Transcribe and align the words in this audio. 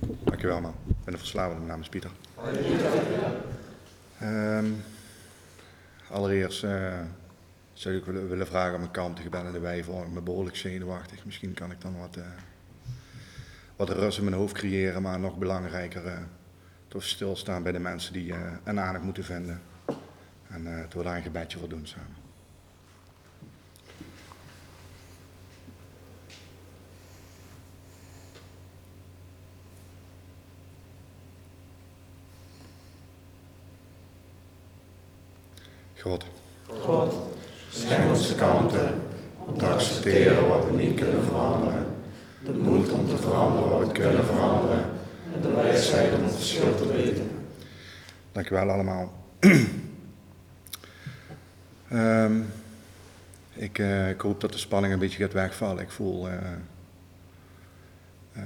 Dankjewel 0.00 0.60
man. 0.60 0.74
Ik 0.86 1.04
ben 1.04 1.12
de 1.12 1.18
verslavende, 1.18 1.56
mijn 1.56 1.68
naam 1.68 1.80
is 1.80 1.88
Pieter. 1.88 2.10
Ehm, 4.18 4.66
allereerst 6.10 6.64
eh, 6.64 7.00
zou 7.72 7.94
ik 7.94 8.04
willen, 8.04 8.28
willen 8.28 8.46
vragen 8.46 8.74
om 8.74 8.80
mijn 8.80 8.92
kalmte 8.92 9.22
gebellen 9.22 9.52
de 9.52 9.58
wij. 9.58 9.78
Ik 9.78 10.14
ben 10.14 10.24
behoorlijk 10.24 10.56
zenuwachtig. 10.56 11.24
Misschien 11.24 11.54
kan 11.54 11.70
ik 11.70 11.80
dan 11.80 11.98
wat, 11.98 12.16
eh, 12.16 12.24
wat 13.76 13.88
rust 13.88 14.18
in 14.18 14.24
mijn 14.24 14.36
hoofd 14.36 14.54
creëren, 14.54 15.02
maar 15.02 15.20
nog 15.20 15.38
belangrijker 15.38 16.06
uh, 16.06 16.18
toch 16.88 17.02
stilstaan 17.02 17.62
bij 17.62 17.72
de 17.72 17.78
mensen 17.78 18.12
die 18.12 18.34
een 18.64 18.80
aandacht 18.80 19.04
moeten 19.04 19.24
vinden. 19.24 19.60
En 20.48 20.66
uh, 20.66 20.80
dat 20.80 20.92
we 20.92 21.02
daar 21.02 21.16
een 21.16 21.22
gebedje 21.22 21.58
voor 21.58 21.68
doen 21.68 21.86
samen. 21.86 22.29
God. 36.00 36.24
God, 36.66 37.12
schenk 37.70 38.08
ons 38.08 38.34
kalmte 38.34 38.94
om 39.36 39.58
te 39.58 39.66
accepteren 39.66 40.48
wat 40.48 40.64
we 40.64 40.76
niet 40.76 41.00
kunnen 41.00 41.24
veranderen. 41.24 41.86
De 42.44 42.52
moed 42.52 42.90
om 42.90 43.08
te 43.08 43.16
veranderen 43.16 43.70
wat 43.70 43.86
we 43.86 43.92
kunnen 43.92 44.24
veranderen. 44.24 44.84
En 45.34 45.40
de 45.40 45.54
wijsheid 45.54 46.14
om 46.14 46.24
het 46.24 46.34
verschil 46.34 46.74
te 46.74 46.92
weten. 46.92 47.30
Dankjewel 48.32 48.70
allemaal. 48.70 49.12
um, 51.92 52.46
ik, 53.66 53.78
uh, 53.78 54.08
ik, 54.08 54.20
hoop 54.20 54.40
dat 54.40 54.52
de 54.52 54.58
spanning 54.58 54.92
een 54.92 54.98
beetje 54.98 55.22
gaat 55.22 55.32
wegvallen. 55.32 55.82
Ik 55.82 55.90
voel 55.90 56.28
uh, 56.28 56.34
uh, 58.36 58.42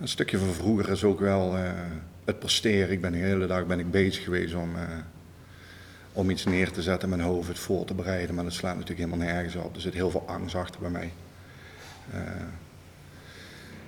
een 0.00 0.08
stukje 0.08 0.38
van 0.38 0.52
vroeger 0.52 0.90
is 0.90 1.04
ook 1.04 1.20
wel 1.20 1.54
het 2.24 2.38
presteren. 2.38 2.90
Ik 2.90 3.00
ben 3.00 3.12
de 3.12 3.18
hele 3.18 3.46
dag 3.46 3.66
ben 3.66 3.78
ik 3.78 3.90
bezig 3.90 4.24
geweest 4.24 4.54
om 4.54 4.70
om 6.18 6.30
iets 6.30 6.44
neer 6.44 6.70
te 6.72 6.82
zetten 6.82 7.08
mijn 7.08 7.20
hoofd, 7.20 7.48
het 7.48 7.58
voor 7.58 7.84
te 7.84 7.94
bereiden, 7.94 8.34
maar 8.34 8.44
dat 8.44 8.52
slaat 8.52 8.76
natuurlijk 8.76 9.08
helemaal 9.08 9.26
nergens 9.26 9.54
op. 9.54 9.74
Er 9.74 9.80
zit 9.80 9.94
heel 9.94 10.10
veel 10.10 10.24
angst 10.26 10.54
achter 10.54 10.80
bij 10.80 10.90
mij. 10.90 11.12
Uh, 12.14 12.20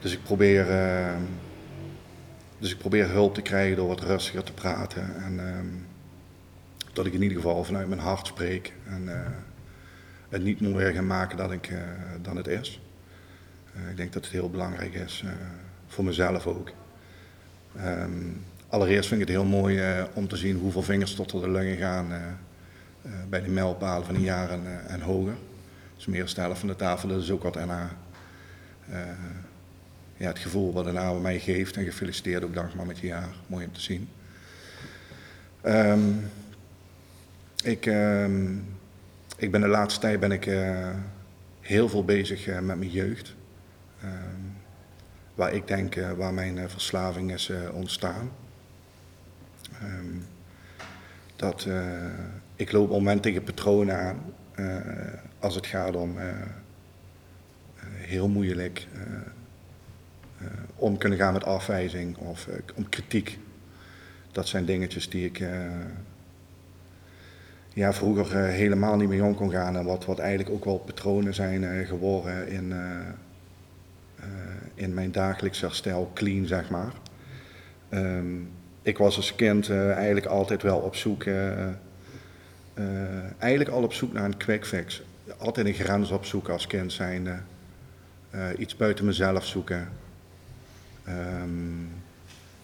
dus 0.01 0.13
ik 0.13 0.23
probeer, 0.23 0.71
uh, 0.71 1.17
dus 2.59 2.73
ik 2.73 2.79
probeer 2.79 3.09
hulp 3.09 3.35
te 3.35 3.43
krijgen 3.43 3.77
door 3.77 3.89
wat 3.89 4.01
rustiger 4.01 4.43
te 4.43 4.53
praten 4.53 5.23
en 5.23 5.33
uh, 5.33 5.83
dat 6.93 7.07
ik 7.07 7.13
in 7.13 7.23
ieder 7.23 7.37
geval 7.37 7.65
vanuit 7.65 7.89
mijn 7.89 8.01
hart 8.01 8.27
spreek 8.27 8.73
en 8.87 9.03
uh, 9.03 9.15
het 10.29 10.43
niet 10.43 10.61
mooier 10.61 10.93
ga 10.93 11.03
maken 11.03 11.37
dan, 11.37 11.53
ik, 11.53 11.73
dan 12.23 12.37
het 12.37 12.47
is. 12.47 12.81
ik 13.91 13.97
denk 13.97 14.13
dat 14.13 14.25
het 14.25 14.33
heel 14.33 14.51
belangrijk 14.51 14.95
is 14.95 15.25
voor 15.87 16.05
mezelf 16.05 16.47
ook. 16.47 16.71
Um, 17.77 18.45
Allereerst 18.71 19.09
vind 19.09 19.21
ik 19.21 19.29
het 19.29 19.37
heel 19.37 19.47
mooi 19.47 19.99
uh, 19.99 20.05
om 20.15 20.29
te 20.29 20.37
zien 20.37 20.59
hoeveel 20.59 20.83
vingers 20.83 21.15
tot 21.15 21.31
de 21.31 21.51
lungen 21.51 21.77
gaan 21.77 22.13
uh, 22.13 22.19
uh, 23.07 23.13
bij 23.29 23.43
de 23.43 23.51
mijlpalen 23.51 24.07
van 24.07 24.15
een 24.15 24.21
jaar 24.21 24.51
en, 24.51 24.89
en 24.89 25.01
hoger. 25.01 25.35
Dus 25.97 26.07
meer 26.07 26.29
stellen 26.29 26.57
van 26.57 26.69
de 26.69 26.77
tafel, 26.77 27.09
dat 27.09 27.23
is 27.23 27.31
ook 27.31 27.43
wat 27.43 27.55
NA. 27.55 27.91
ja, 30.17 30.27
het 30.27 30.39
gevoel 30.39 30.73
wat 30.73 30.93
NA 30.93 31.13
mij 31.13 31.39
geeft 31.39 31.77
en 31.77 31.85
gefeliciteerd 31.85 32.45
ook 32.45 32.55
dankbaar 32.55 32.87
met 32.87 32.99
je 32.99 33.07
jaar. 33.07 33.29
Mooi 33.47 33.67
om 33.67 33.73
te 33.73 33.81
zien. 33.81 34.09
Um, 35.65 36.31
ik, 37.63 37.87
um, 37.87 38.65
ik 39.37 39.51
ben 39.51 39.61
de 39.61 39.69
laatste 39.69 40.01
tijd 40.01 40.21
ben 40.21 40.33
ik 40.33 40.51
heel 41.61 41.89
veel 41.89 42.05
bezig 42.05 42.47
met 42.47 42.65
mijn 42.65 42.91
jeugd. 42.91 43.35
Um, 44.05 44.57
waar 45.35 45.55
ik 45.55 45.67
denk 45.67 45.95
waar 46.17 46.35
mijn 46.35 46.71
verslaving 46.71 47.33
is 47.33 47.53
ontstaan. 47.73 48.31
Um, 49.83 50.23
dat 51.41 51.65
uh, 51.65 51.85
ik 52.57 52.73
loop 52.73 52.85
op 52.85 52.91
moment 52.91 53.23
tegen 53.23 53.43
patronen 53.43 53.99
aan 53.99 54.21
uh, 54.57 54.77
als 55.39 55.55
het 55.55 55.67
gaat 55.67 55.97
om 55.97 56.19
uh, 56.19 56.25
heel 57.85 58.29
moeilijk 58.29 58.87
om 60.77 60.99
kunnen 60.99 61.19
gaan 61.19 61.33
met 61.33 61.45
afwijzing 61.45 62.17
of 62.17 62.49
om 62.75 62.89
kritiek. 62.89 63.39
Dat 64.33 64.49
zijn 64.49 64.65
dingetjes 64.65 65.09
die 65.09 65.25
ik 65.25 65.45
ja, 67.73 67.93
vroeger 67.93 68.45
helemaal 68.45 68.97
niet 68.97 69.09
mee 69.09 69.25
om 69.25 69.35
kon 69.35 69.51
gaan 69.51 69.77
en 69.77 69.85
wat, 69.85 70.05
wat 70.05 70.19
eigenlijk 70.19 70.51
ook 70.51 70.65
wel 70.65 70.79
patronen 70.79 71.35
zijn 71.35 71.87
geworden 71.87 72.49
in, 72.49 72.73
in 74.75 74.95
mijn 74.95 75.13
dagelijks 75.13 75.61
herstel, 75.61 76.11
clean 76.15 76.47
zeg 76.47 76.71
maar. 76.71 76.93
Um, 77.91 78.51
ik 78.83 78.99
was 78.99 79.17
als 79.17 79.35
kind 79.35 79.69
uh, 79.69 79.93
eigenlijk 79.93 80.27
altijd 80.27 80.63
wel 80.63 80.79
op 80.79 80.97
zoek, 80.97 81.25
uh, 81.25 81.67
uh, 82.75 82.85
eigenlijk 83.39 83.71
al 83.71 83.83
op 83.83 83.93
zoek 83.93 84.13
naar 84.13 84.25
een 84.25 84.37
quick 84.37 84.67
fix. 84.67 85.03
Altijd 85.39 85.67
een 85.67 85.75
grens 85.75 86.11
opzoeken 86.11 86.53
als 86.53 86.67
kind 86.67 86.93
zijnde. 86.93 87.39
iets 88.59 88.77
buiten 88.77 89.05
mezelf 89.05 89.47
zoeken. 89.47 89.89
Um, 91.09 91.89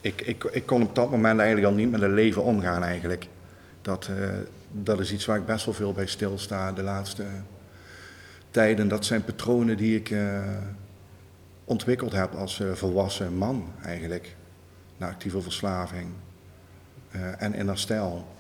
ik, 0.01 0.21
ik, 0.21 0.45
ik 0.45 0.67
kon 0.67 0.83
op 0.83 0.95
dat 0.95 1.11
moment 1.11 1.39
eigenlijk 1.39 1.69
al 1.69 1.75
niet 1.75 1.91
met 1.91 2.01
het 2.01 2.11
leven 2.11 2.43
omgaan 2.43 2.83
eigenlijk. 2.83 3.27
Dat, 3.83 4.11
dat 4.73 5.01
is 5.01 5.13
iets 5.13 5.25
waar 5.25 5.37
ik 5.37 5.47
best 5.47 5.65
wel 5.65 5.75
veel 5.75 5.93
bij 5.93 6.07
stilsta 6.07 6.73
de 6.73 6.83
laatste 6.83 7.25
tijden. 8.51 8.89
Dat 8.89 9.05
zijn 9.05 9.25
patronen 9.25 9.77
die 9.77 9.97
ik 9.97 10.15
ontwikkeld 11.65 12.13
heb 12.13 12.35
als 12.35 12.63
volwassen 12.75 13.37
man 13.37 13.73
eigenlijk 13.83 14.37
naar 14.97 15.11
actieve 15.11 15.41
verslaving 15.41 16.09
uh, 17.15 17.43
en 17.43 17.55
in 17.55 17.67
herstel. 17.69 18.35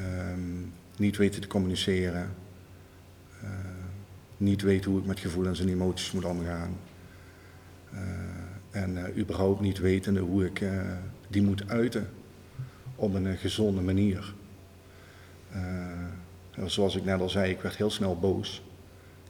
Um, 0.00 0.72
niet 0.96 1.16
weten 1.16 1.40
te 1.40 1.46
communiceren. 1.46 2.34
Uh, 3.42 3.48
niet 4.36 4.62
weten 4.62 4.90
hoe 4.90 5.00
ik 5.00 5.06
met 5.06 5.20
gevoelens 5.20 5.60
en 5.60 5.68
emoties 5.68 6.12
moet 6.12 6.24
omgaan. 6.24 6.76
Uh, 7.94 8.00
en 8.70 9.18
überhaupt 9.18 9.60
niet 9.60 9.78
wetende 9.78 10.20
hoe 10.20 10.44
ik 10.44 10.62
die 11.28 11.42
moet 11.42 11.68
uiten 11.68 12.08
op 12.94 13.14
een 13.14 13.36
gezonde 13.36 13.80
manier. 13.80 14.34
zoals 16.64 16.96
ik 16.96 17.04
net 17.04 17.20
al 17.20 17.28
zei, 17.28 17.50
ik 17.50 17.60
werd 17.60 17.76
heel 17.76 17.90
snel 17.90 18.18
boos. 18.18 18.62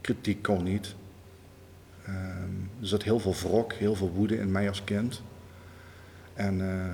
Kritiek 0.00 0.42
kon 0.42 0.62
niet. 0.62 0.94
Um, 2.08 2.70
er 2.80 2.86
zat 2.86 3.02
heel 3.02 3.18
veel 3.18 3.34
wrok, 3.34 3.72
heel 3.72 3.94
veel 3.94 4.10
woede 4.10 4.38
in 4.38 4.52
mij 4.52 4.68
als 4.68 4.84
kind. 4.84 5.22
En 6.34 6.60
uh, 6.60 6.84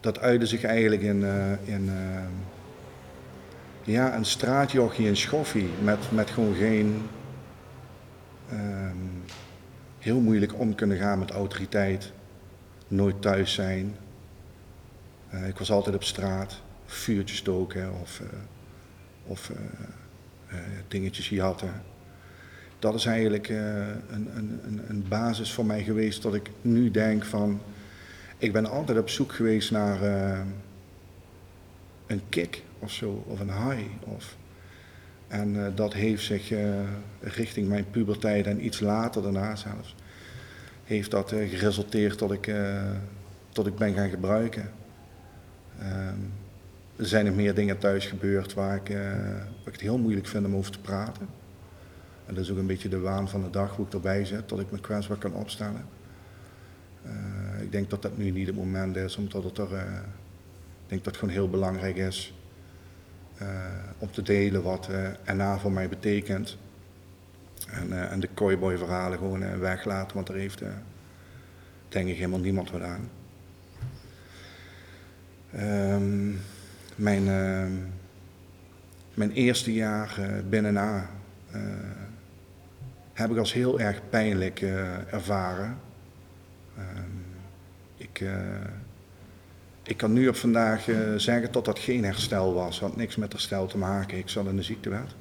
dat 0.00 0.20
uitte 0.20 0.46
zich 0.46 0.64
eigenlijk 0.64 1.02
in, 1.02 1.20
uh, 1.20 1.52
in 1.64 1.84
uh, 1.84 2.22
ja, 3.82 4.16
een 4.16 4.24
straatjochie 4.24 5.06
in 5.06 5.16
Schoffie 5.16 5.68
met, 5.82 6.12
met 6.12 6.30
gewoon 6.30 6.54
geen 6.54 7.02
um, 8.52 9.22
heel 9.98 10.20
moeilijk 10.20 10.58
om 10.58 10.74
kunnen 10.74 10.96
gaan 10.96 11.18
met 11.18 11.30
autoriteit, 11.30 12.12
nooit 12.88 13.22
thuis 13.22 13.52
zijn. 13.52 13.96
ik 15.46 15.58
was 15.58 15.70
altijd 15.70 15.94
op 15.94 16.04
straat, 16.04 16.62
vuurtjes 16.86 17.38
stoken 17.38 17.92
of, 18.00 18.22
of 19.26 19.52
dingetjes 20.88 21.28
jatten. 21.28 21.72
Dat 22.78 22.94
is 22.94 23.04
eigenlijk 23.06 23.48
een, 23.48 24.30
een, 24.34 24.80
een 24.88 25.04
basis 25.08 25.52
voor 25.52 25.66
mij 25.66 25.82
geweest 25.82 26.22
dat 26.22 26.34
ik 26.34 26.50
nu 26.62 26.90
denk 26.90 27.24
van 27.24 27.60
ik 28.38 28.52
ben 28.52 28.66
altijd 28.66 28.98
op 28.98 29.08
zoek 29.08 29.32
geweest 29.32 29.70
naar 29.70 30.02
uh, 30.02 30.40
een 32.06 32.22
kick 32.28 32.62
of 32.78 32.92
zo, 32.92 33.24
of 33.26 33.40
een 33.40 33.52
high. 33.52 33.90
Of, 34.00 34.36
en 35.28 35.54
uh, 35.54 35.66
dat 35.74 35.92
heeft 35.92 36.24
zich 36.24 36.50
uh, 36.50 36.80
richting 37.20 37.68
mijn 37.68 37.90
puberteit 37.90 38.46
en 38.46 38.64
iets 38.64 38.80
later 38.80 39.22
daarna 39.22 39.56
zelfs, 39.56 39.94
heeft 40.84 41.10
dat 41.10 41.28
geresulteerd 41.28 42.18
dat 42.18 42.32
ik, 42.32 42.54
tot 43.48 43.66
ik 43.66 43.76
ben 43.76 43.94
gaan 43.94 44.08
gebruiken. 44.10 44.70
Um, 45.82 46.32
er 46.96 47.06
zijn 47.06 47.24
nog 47.24 47.34
meer 47.34 47.54
dingen 47.54 47.78
thuis 47.78 48.06
gebeurd 48.06 48.54
waar 48.54 48.76
ik, 48.76 48.88
ik 49.64 49.72
het 49.72 49.80
heel 49.80 49.98
moeilijk 49.98 50.26
vind 50.26 50.46
om 50.46 50.56
over 50.56 50.72
te 50.72 50.80
praten. 50.80 51.28
En 52.26 52.34
dat 52.34 52.44
is 52.44 52.50
ook 52.50 52.58
een 52.58 52.66
beetje 52.66 52.88
de 52.88 52.98
waan 52.98 53.28
van 53.28 53.42
de 53.42 53.50
dag 53.50 53.76
hoe 53.76 53.86
ik 53.86 53.92
erbij 53.92 54.24
zit, 54.24 54.48
dat 54.48 54.60
ik 54.60 54.70
me 54.70 54.80
kwetsbaar 54.80 55.16
kan 55.16 55.34
opstellen. 55.34 55.84
Uh, 57.06 57.12
ik 57.68 57.74
denk 57.74 57.90
dat 57.90 58.02
dat 58.02 58.16
nu 58.16 58.30
niet 58.30 58.46
het 58.46 58.56
moment 58.56 58.96
is, 58.96 59.16
omdat 59.16 59.44
het 59.44 59.58
er, 59.58 59.72
uh, 59.72 59.82
ik 60.82 60.86
denk 60.86 61.04
dat 61.04 61.06
het 61.12 61.16
gewoon 61.16 61.34
heel 61.34 61.50
belangrijk 61.50 61.96
is 61.96 62.34
uh, 63.42 63.48
om 63.98 64.10
te 64.10 64.22
delen 64.22 64.62
wat 64.62 64.88
NA 65.34 65.58
voor 65.58 65.72
mij 65.72 65.88
betekent. 65.88 66.56
En, 67.66 68.10
en 68.10 68.20
de 68.20 68.28
cowboy 68.34 68.76
verhalen 68.76 69.18
gewoon 69.18 69.58
weglaten, 69.58 70.14
want 70.14 70.26
daar 70.26 70.36
heeft 70.36 70.62
denk 71.88 72.08
ik 72.08 72.16
helemaal 72.16 72.38
niemand 72.38 72.70
wat 72.70 72.82
aan. 72.82 73.10
Um, 75.92 76.40
mijn, 76.96 77.24
mijn 79.14 79.32
eerste 79.32 79.72
jaar 79.72 80.20
binnen 80.48 80.76
A 80.76 81.10
heb 83.12 83.30
ik 83.30 83.36
als 83.36 83.52
heel 83.52 83.80
erg 83.80 84.00
pijnlijk 84.10 84.60
ervaren. 85.10 85.78
Ehm, 86.76 87.17
ik, 87.98 88.20
eh, 88.20 88.70
ik 89.82 89.96
kan 89.96 90.12
nu 90.12 90.28
op 90.28 90.36
vandaag 90.36 90.88
eh, 90.88 91.14
zeggen 91.16 91.52
dat 91.52 91.64
dat 91.64 91.78
geen 91.78 92.04
herstel 92.04 92.54
was. 92.54 92.80
had 92.80 92.96
niks 92.96 93.16
met 93.16 93.32
herstel 93.32 93.66
te 93.66 93.78
maken. 93.78 94.18
Ik 94.18 94.28
zat 94.28 94.46
in 94.46 94.56
de 94.56 94.62
ziektewet. 94.62 95.14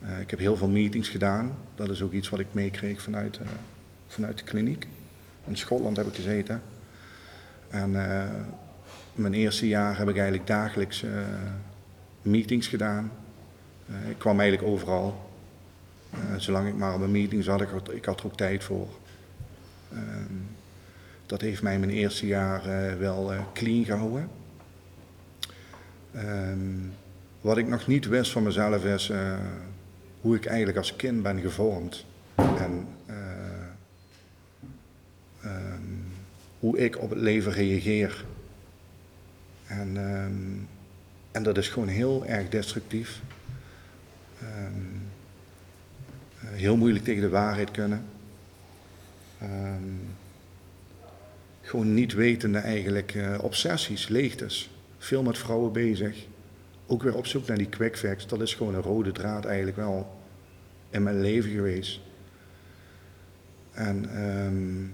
Eh, 0.00 0.20
ik 0.20 0.30
heb 0.30 0.38
heel 0.38 0.56
veel 0.56 0.68
meetings 0.68 1.08
gedaan. 1.08 1.56
Dat 1.74 1.90
is 1.90 2.02
ook 2.02 2.12
iets 2.12 2.28
wat 2.28 2.40
ik 2.40 2.46
meekreeg 2.52 3.02
vanuit, 3.02 3.40
vanuit 4.06 4.38
de 4.38 4.44
kliniek. 4.44 4.86
In 5.46 5.56
Schotland 5.56 5.96
heb 5.96 6.06
ik 6.06 6.14
gezeten. 6.14 6.62
En 7.70 7.90
mijn 9.14 9.34
eerste 9.34 9.68
jaar 9.68 9.98
heb 9.98 10.08
ik 10.08 10.14
eigenlijk 10.14 10.46
dagelijks 10.46 11.04
meetings 12.22 12.66
gedaan. 12.66 13.12
Ik 14.08 14.18
kwam 14.18 14.40
eigenlijk 14.40 14.70
overal. 14.70 15.30
Zolang 16.36 16.68
ik 16.68 16.74
maar 16.74 16.94
op 16.94 17.00
een 17.00 17.10
meeting 17.10 17.44
zat, 17.44 17.60
ik 17.60 17.68
had, 17.68 17.92
ik 17.92 18.04
had 18.04 18.20
er 18.20 18.26
ook 18.26 18.36
tijd 18.36 18.64
voor. 18.64 18.88
Ehm, 19.92 20.34
dat 21.32 21.40
heeft 21.40 21.62
mij 21.62 21.78
mijn 21.78 21.90
eerste 21.90 22.26
jaar 22.26 22.66
eh, 22.66 22.98
wel 22.98 23.32
eh, 23.32 23.40
clean 23.52 23.84
gehouden. 23.84 24.28
Ehm, 26.12 26.78
wat 27.40 27.56
ik 27.56 27.68
nog 27.68 27.86
niet 27.86 28.06
wist 28.06 28.30
van 28.30 28.42
mezelf 28.42 28.84
is 28.84 29.10
eh, 29.10 29.38
hoe 30.20 30.36
ik 30.36 30.46
eigenlijk 30.46 30.78
als 30.78 30.96
kind 30.96 31.22
ben 31.22 31.40
gevormd. 31.40 32.04
En 32.34 32.86
eh, 33.06 33.16
ehm, 35.42 35.82
hoe 36.58 36.78
ik 36.78 36.98
op 36.98 37.10
het 37.10 37.18
leven 37.18 37.52
reageer. 37.52 38.24
En, 39.66 39.96
ehm, 39.96 40.64
en 41.30 41.42
dat 41.42 41.58
is 41.58 41.68
gewoon 41.68 41.88
heel 41.88 42.26
erg 42.26 42.48
destructief. 42.48 43.20
Heel 46.38 46.76
moeilijk 46.76 47.04
tegen 47.04 47.22
de 47.22 47.28
waarheid 47.28 47.70
kunnen. 47.70 48.04
Gewoon 51.72 51.94
niet 51.94 52.12
wetende 52.12 52.58
eigenlijk 52.58 53.14
eh, 53.14 53.38
obsessies, 53.40 54.08
leegtes. 54.08 54.70
Veel 54.98 55.22
met 55.22 55.38
vrouwen 55.38 55.72
bezig. 55.72 56.26
Ook 56.86 57.02
weer 57.02 57.16
op 57.16 57.26
zoek 57.26 57.46
naar 57.46 57.58
die 57.58 57.68
quick. 57.68 58.28
Dat 58.28 58.40
is 58.40 58.54
gewoon 58.54 58.74
een 58.74 58.82
rode 58.82 59.12
draad 59.12 59.44
eigenlijk 59.44 59.76
wel 59.76 60.18
in 60.90 61.02
mijn 61.02 61.20
leven 61.20 61.50
geweest. 61.50 62.00
En 63.70 64.08
ehm, 64.14 64.84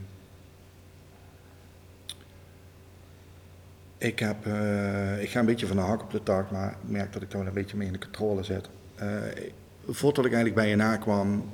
ik, 4.08 4.18
heb, 4.18 4.46
eh, 4.46 5.22
ik 5.22 5.30
ga 5.30 5.40
een 5.40 5.46
beetje 5.46 5.66
van 5.66 5.76
de 5.76 5.82
hak 5.82 6.02
op 6.02 6.10
de 6.10 6.22
tak, 6.22 6.50
maar 6.50 6.70
ik 6.70 6.90
merk 6.90 7.12
dat 7.12 7.22
ik 7.22 7.30
wel 7.30 7.46
een 7.46 7.52
beetje 7.52 7.76
mee 7.76 7.86
in 7.86 7.92
de 7.92 7.98
controle 7.98 8.42
zit. 8.42 8.68
Eh, 8.94 9.08
voordat 9.88 10.24
ik 10.24 10.32
eigenlijk 10.32 10.60
bij 10.60 10.68
je 10.68 10.76
nakwam, 10.76 11.44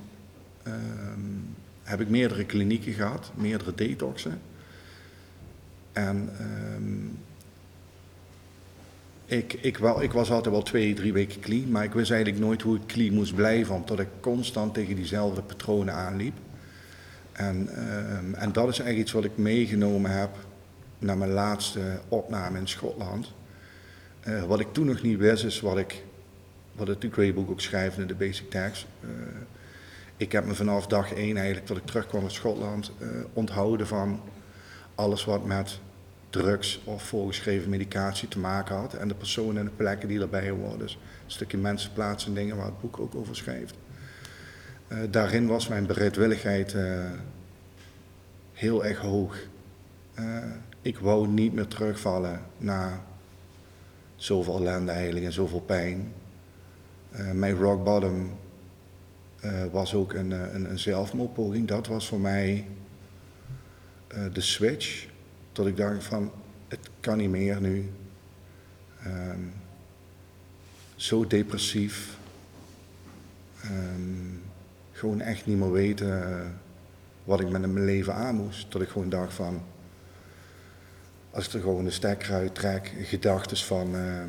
ehm, 0.63 1.21
heb 1.83 2.01
ik 2.01 2.09
meerdere 2.09 2.45
klinieken 2.45 2.93
gehad, 2.93 3.33
meerdere 3.35 3.75
detoxen. 3.75 4.41
En 5.95 6.29
ehm, 6.39 7.07
ik, 9.39 9.53
ik, 9.53 9.79
wel, 9.79 10.03
ik 10.03 10.13
was 10.13 10.31
altijd 10.31 10.55
wel 10.55 10.63
twee, 10.63 10.95
drie 10.95 11.13
weken 11.13 11.41
clean, 11.41 11.71
maar 11.71 11.85
ik 11.85 11.93
wist 11.93 12.11
eigenlijk 12.11 12.45
nooit 12.45 12.63
hoe 12.63 12.77
ik 12.77 12.87
clean 12.87 13.15
moest 13.15 13.35
blijven, 13.35 13.75
omdat 13.75 14.01
ik 14.01 14.09
constant 14.21 14.75
tegen 14.75 14.97
diezelfde 14.97 15.43
patronen 15.43 15.95
aanliep. 15.95 16.35
En, 17.33 17.69
ehm, 17.69 18.35
en 18.35 18.53
dat 18.53 18.69
is 18.69 18.79
eigenlijk 18.79 18.99
iets 18.99 19.13
wat 19.13 19.25
ik 19.25 19.37
meegenomen 19.37 20.11
heb 20.11 20.31
naar 20.99 21.19
mijn 21.19 21.31
laatste 21.31 22.01
opname 22.09 22.59
in 22.59 22.69
Schotland. 22.69 23.33
Eh, 24.21 24.43
wat 24.43 24.61
ik 24.61 24.73
toen 24.73 24.87
nog 24.87 25.03
niet 25.03 25.19
wist, 25.19 25.45
is 25.45 25.61
wat 25.61 25.79
ik, 25.79 26.05
wat 26.73 26.87
het 26.87 27.07
Greybook 27.11 27.51
ook 27.51 27.61
schrijft 27.61 27.99
in 27.99 28.07
de 28.07 28.15
basic 28.15 28.51
text. 28.51 28.87
Eh, 29.01 29.09
ik 30.17 30.33
heb 30.33 30.45
me 30.47 30.55
vanaf 30.55 30.87
dag 30.87 31.13
één 31.13 31.37
eigenlijk, 31.37 31.67
dat 31.67 31.77
ik 31.77 31.87
terugkwam 31.87 32.23
uit 32.23 32.33
Schotland, 32.33 32.93
eh, 32.99 33.09
onthouden 33.33 33.87
van 33.87 34.21
alles 34.95 35.25
wat 35.25 35.45
met 35.45 35.79
drugs 36.31 36.81
of 36.85 37.03
voorgeschreven 37.03 37.71
medicatie 37.71 38.29
te 38.29 38.39
maken 38.39 38.77
had. 38.77 38.95
En 38.95 39.09
de 39.09 39.15
personen 39.15 39.57
en 39.57 39.65
de 39.65 39.71
plekken 39.77 40.09
die 40.09 40.19
daarbij 40.19 40.51
horen. 40.51 40.79
Dus 40.79 40.93
een 41.25 41.31
stukje 41.31 41.59
mensen, 41.59 41.93
plaatsen 41.93 42.29
en 42.29 42.35
dingen 42.35 42.57
waar 42.57 42.67
het 42.67 42.81
boek 42.81 43.01
ook 43.01 43.15
over 43.15 43.37
schrijft. 43.37 43.75
Eh, 44.89 44.99
daarin 45.11 45.47
was 45.47 45.69
mijn 45.69 45.87
bereidwilligheid 45.87 46.75
eh, 46.75 47.11
heel 48.53 48.85
erg 48.85 48.99
hoog. 48.99 49.37
Eh, 50.15 50.25
ik 50.83 50.99
wou 50.99 51.29
niet 51.29 51.53
meer 51.53 51.67
terugvallen 51.67 52.41
na 52.59 53.01
zoveel 54.17 54.57
ellende 54.57 54.93
eigenlijk 54.93 55.27
en 55.27 55.33
zoveel 55.33 55.61
pijn. 55.61 56.13
Mijn 57.33 57.57
rock 57.57 57.85
bottom 57.85 58.31
was 59.73 59.95
ook 59.95 60.13
een, 60.13 60.31
een, 60.31 60.71
een 60.71 60.79
zelfmoordpoging. 60.79 61.69
Dat 61.69 61.87
was 61.87 62.09
voor 62.09 62.21
mij 62.21 62.67
de 64.33 64.41
switch. 64.41 65.07
Dat 65.53 65.67
ik 65.67 65.77
dacht 65.77 66.05
van, 66.05 66.33
het 66.69 66.89
kan 67.01 67.19
niet 67.19 67.31
meer 67.31 67.61
nu. 67.61 67.91
Ehm, 69.05 69.41
zo 70.97 71.27
depressief. 71.27 72.17
Ehm, 73.61 74.35
gewoon 74.93 75.21
echt 75.21 75.47
niet 75.47 75.59
meer 75.59 75.73
weten 75.73 76.41
eh, 76.41 76.47
wat 77.25 77.41
ik 77.41 77.51
met 77.51 77.61
mijn 77.61 77.85
leven 77.85 78.15
aan 78.15 78.35
moest. 78.35 78.73
Dat 78.73 78.83
ik 78.83 78.89
gewoon 78.89 79.09
dacht 79.09 79.35
van, 79.35 79.63
als 81.31 81.47
ik 81.47 81.53
er 81.53 81.61
gewoon 81.61 81.85
de 81.85 81.91
stekker 81.91 82.33
uit 82.33 82.55
trek, 82.55 82.93
gedachten 83.03 83.57
van 83.57 83.97
eh, 83.97 84.25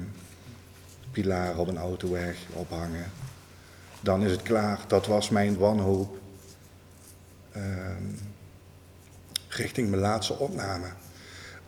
pilaren 1.11 1.57
op 1.57 1.67
een 1.67 1.77
autoweg 1.77 2.37
ophangen, 2.53 3.11
dan 4.01 4.23
is 4.23 4.31
het 4.31 4.41
klaar. 4.41 4.79
Dat 4.87 5.07
was 5.07 5.29
mijn 5.29 5.57
wanhoop 5.57 6.17
ehm, 7.51 8.03
richting 9.55 9.89
mijn 9.89 10.01
laatste 10.01 10.37
opname. 10.37 10.87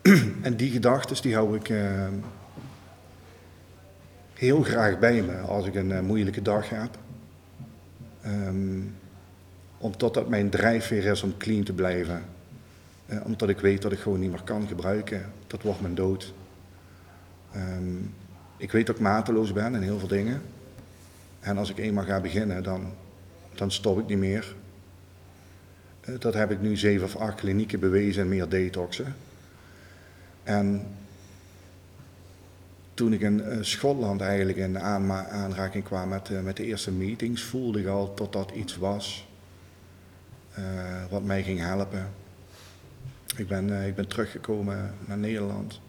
en 0.42 0.56
die 0.56 0.72
gedachten 0.72 1.22
die 1.22 1.36
hou 1.36 1.56
ik 1.56 1.69
ehm, 1.69 2.13
heel 4.34 4.63
graag 4.63 5.00
bij 5.00 5.22
me 5.22 5.38
als 5.38 5.66
ik 5.66 5.75
een 5.75 5.92
eh, 5.92 6.00
moeilijke 6.01 6.42
dag 6.42 6.69
heb. 6.69 6.98
Ehm, 8.22 8.81
omdat 9.78 10.13
dat 10.13 10.30
mijn 10.30 10.50
drijfveer 10.50 11.06
is 11.06 11.24
om 11.24 11.38
clean 11.38 11.63
te 11.63 11.74
blijven. 11.74 12.24
Eh, 13.06 13.25
omdat 13.25 13.50
ik 13.50 13.60
weet 13.60 13.81
dat 13.81 13.92
ik 13.92 14.00
gewoon 14.00 14.19
niet 14.19 14.31
meer 14.31 14.44
kan 14.44 14.68
gebruiken. 14.68 15.25
Dat 15.48 15.62
wordt 15.62 15.81
mijn 15.81 15.95
dood. 15.95 16.34
Ehm, 17.51 17.95
ik 18.57 18.72
weet 18.72 18.88
dat 18.88 18.95
ik 18.95 19.01
mateloos 19.01 19.54
ben 19.54 19.75
in 19.75 19.81
heel 19.81 20.00
veel 20.00 20.07
dingen. 20.07 20.42
En 21.39 21.57
als 21.57 21.69
ik 21.69 21.78
eenmaal 21.78 22.04
ga 22.04 22.22
beginnen, 22.22 22.63
dan, 22.63 22.94
dan 23.56 23.72
stop 23.72 24.00
ik 24.00 24.07
niet 24.07 24.18
meer. 24.18 24.56
Eh, 26.07 26.13
dat 26.19 26.33
heb 26.33 26.51
ik 26.51 26.62
nu 26.62 26.77
zeven 26.77 27.06
of 27.06 27.15
acht 27.15 27.36
klinieken 27.36 27.79
bewezen 27.79 28.22
en 28.22 28.29
meer 28.29 28.50
detoxen. 28.50 29.15
En 30.43 30.88
toen 32.93 33.13
ik 33.13 33.22
in 33.22 33.43
eh, 33.43 33.58
Schotland 33.62 34.22
eigenlijk 34.22 34.58
in 34.58 34.79
aanraking 34.79 35.84
kwam 35.84 36.10
met, 36.10 36.29
eh, 36.29 36.41
met 36.41 36.58
de 36.58 36.65
eerste 36.65 36.91
meetings, 36.91 37.43
voelde 37.43 37.79
ik 37.79 37.88
al 37.88 38.15
dat 38.15 38.34
dat 38.34 38.51
iets 38.51 38.77
was 38.77 39.25
wat 41.10 41.24
mij 41.24 41.43
ging 41.43 41.60
helpen. 41.60 42.08
Ik 43.36 43.48
ben, 43.48 43.88
ik 43.88 43.96
ben 43.96 44.08
teruggekomen 44.08 44.93
naar 45.05 45.17
Nederland. 45.17 45.79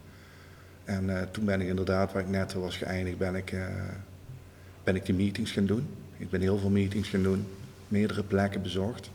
En 0.83 1.27
toen 1.31 1.45
ben 1.45 1.61
ik 1.61 1.67
inderdaad, 1.67 2.13
waar 2.13 2.21
ik 2.21 2.29
net 2.29 2.53
was 2.53 2.77
geëindigd, 2.77 3.17
ben 3.17 3.35
ik, 3.35 3.53
ben 4.83 4.95
ik 4.95 5.05
die 5.05 5.15
meetings 5.15 5.51
gaan 5.51 5.65
doen. 5.65 5.87
Ik 6.17 6.29
ben 6.29 6.41
heel 6.41 6.57
veel 6.57 6.69
meetings 6.69 7.09
gaan 7.09 7.23
doen, 7.23 7.47
meerdere 7.87 8.23
plekken 8.23 8.61
bezocht. 8.61 9.09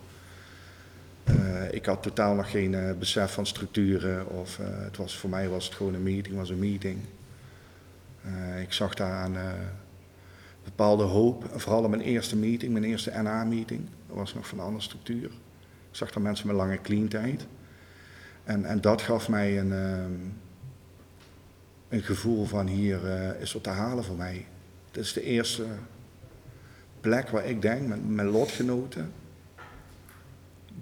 Eh, 1.24 1.72
ik 1.72 1.86
had 1.86 2.02
totaal 2.02 2.34
nog 2.34 2.50
geen 2.50 2.74
eh, 2.74 2.94
besef 2.98 3.32
van 3.32 3.46
structuren. 3.46 4.28
Of, 4.28 4.58
eh, 4.58 4.66
het 4.68 4.96
was, 4.96 5.16
voor 5.16 5.30
mij 5.30 5.48
was 5.48 5.64
het 5.64 5.74
gewoon 5.74 5.94
een 5.94 6.02
meeting, 6.02 6.36
was 6.36 6.50
een 6.50 6.58
meeting. 6.58 6.98
Ik 8.60 8.72
zag 8.72 8.94
daar 8.94 9.12
aan 9.12 9.36
bepaalde 10.64 11.02
hoop, 11.02 11.44
vooral 11.54 11.84
in 11.84 11.90
mijn 11.90 12.02
eerste 12.02 12.36
meeting, 12.36 12.72
mijn 12.72 12.84
eerste 12.84 13.10
NA-meeting. 13.22 13.88
Dat 14.06 14.16
was 14.16 14.34
nog 14.34 14.46
van 14.46 14.58
een 14.58 14.64
andere 14.64 14.82
structuur. 14.82 15.24
Ik 15.90 15.96
zag 15.96 16.10
daar 16.10 16.22
mensen 16.22 16.46
met 16.46 16.56
lange 16.56 16.80
clean 16.80 17.08
tijd. 17.08 17.46
En, 18.44 18.64
en 18.64 18.80
dat 18.80 19.02
gaf 19.02 19.28
mij 19.28 19.58
een, 19.58 19.72
ehm, 19.72 20.12
een 21.88 22.02
gevoel 22.02 22.44
van 22.44 22.66
hier 22.66 23.00
is 23.40 23.52
wat 23.52 23.62
te 23.62 23.70
halen 23.70 24.04
voor 24.04 24.16
mij. 24.16 24.46
Dit 24.90 25.04
is 25.04 25.12
de 25.12 25.22
eerste 25.22 25.64
plek 27.00 27.28
waar 27.28 27.46
ik 27.46 27.62
denk 27.62 27.86
met 27.86 28.08
mijn 28.08 28.28
lotgenoten 28.28 29.12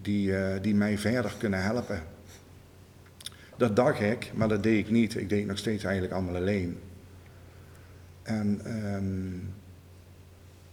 die, 0.00 0.36
eh, 0.36 0.62
die 0.62 0.74
mij 0.74 0.98
verder 0.98 1.34
kunnen 1.38 1.62
helpen. 1.62 2.02
Dat 3.56 3.76
dacht 3.76 4.00
ik, 4.00 4.30
maar 4.34 4.48
dat 4.48 4.62
deed 4.62 4.78
ik 4.78 4.90
niet. 4.90 5.16
Ik 5.16 5.28
deed 5.28 5.46
nog 5.46 5.58
steeds 5.58 5.84
eigenlijk 5.84 6.14
allemaal 6.14 6.36
alleen. 6.36 6.78
En 8.22 8.60
ehm, 8.64 9.38